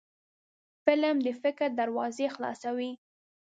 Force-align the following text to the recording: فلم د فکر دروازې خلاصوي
فلم 0.87 1.15
د 1.25 1.27
فکر 1.43 1.69
دروازې 1.79 2.27
خلاصوي 2.35 2.91